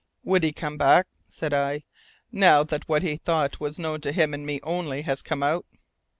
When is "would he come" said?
0.23-0.79